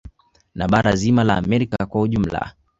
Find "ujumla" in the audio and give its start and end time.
2.01-2.55